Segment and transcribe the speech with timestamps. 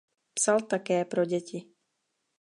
[0.33, 1.65] Psal také pro děti.